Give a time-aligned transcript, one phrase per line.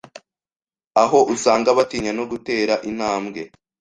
[1.03, 3.41] aho usanga batinya no gutera intambwe